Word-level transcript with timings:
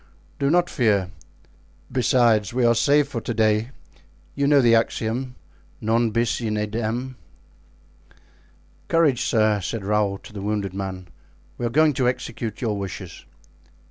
"Do 0.39 0.49
not 0.49 0.67
fear. 0.67 1.11
Besides, 1.91 2.53
we 2.55 2.65
are 2.65 2.73
safe 2.73 3.07
for 3.09 3.21
to 3.21 3.33
day; 3.35 3.69
you 4.33 4.47
know 4.47 4.59
the 4.59 4.73
axiom, 4.73 5.35
'Non 5.79 6.09
bis 6.09 6.41
in 6.41 6.55
idem.'" 6.57 7.17
"Courage, 8.87 9.21
sir," 9.21 9.61
said 9.61 9.85
Raoul 9.85 10.17
to 10.17 10.33
the 10.33 10.41
wounded 10.41 10.73
man. 10.73 11.07
"We 11.59 11.67
are 11.67 11.69
going 11.69 11.93
to 11.93 12.09
execute 12.09 12.61
your 12.61 12.79
wishes." 12.79 13.25